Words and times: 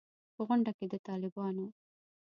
په 0.35 0.41
غونډه 0.47 0.71
کې 0.77 0.85
د 0.91 0.95
طالبانو 1.07 1.65